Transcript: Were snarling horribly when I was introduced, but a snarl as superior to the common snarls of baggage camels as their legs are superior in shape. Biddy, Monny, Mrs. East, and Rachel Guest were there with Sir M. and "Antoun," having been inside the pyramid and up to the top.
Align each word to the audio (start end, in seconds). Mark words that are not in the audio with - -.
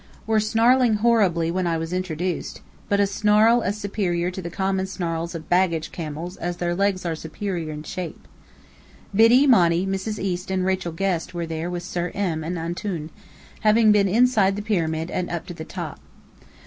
Were 0.25 0.39
snarling 0.39 0.95
horribly 0.95 1.51
when 1.51 1.67
I 1.67 1.77
was 1.77 1.93
introduced, 1.93 2.61
but 2.89 2.99
a 2.99 3.05
snarl 3.05 3.61
as 3.61 3.77
superior 3.77 4.31
to 4.31 4.41
the 4.41 4.49
common 4.49 4.87
snarls 4.87 5.35
of 5.35 5.47
baggage 5.47 5.91
camels 5.91 6.37
as 6.37 6.57
their 6.57 6.73
legs 6.73 7.05
are 7.05 7.13
superior 7.15 7.71
in 7.71 7.83
shape. 7.83 8.27
Biddy, 9.13 9.45
Monny, 9.45 9.85
Mrs. 9.85 10.17
East, 10.17 10.49
and 10.49 10.65
Rachel 10.65 10.91
Guest 10.91 11.35
were 11.35 11.45
there 11.45 11.69
with 11.69 11.83
Sir 11.83 12.09
M. 12.15 12.43
and 12.43 12.57
"Antoun," 12.57 13.11
having 13.59 13.91
been 13.91 14.07
inside 14.07 14.55
the 14.55 14.63
pyramid 14.63 15.11
and 15.11 15.29
up 15.29 15.45
to 15.45 15.53
the 15.53 15.65
top. 15.65 15.99